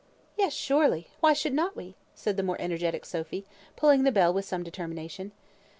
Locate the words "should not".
1.33-1.75